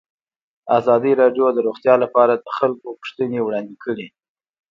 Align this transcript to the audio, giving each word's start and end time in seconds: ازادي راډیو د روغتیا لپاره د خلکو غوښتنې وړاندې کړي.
ازادي 0.77 1.11
راډیو 1.21 1.45
د 1.53 1.57
روغتیا 1.67 1.95
لپاره 2.03 2.33
د 2.35 2.47
خلکو 2.57 2.87
غوښتنې 2.97 3.39
وړاندې 3.43 3.75
کړي. 3.83 4.07